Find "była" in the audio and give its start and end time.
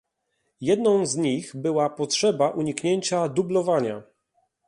1.55-1.89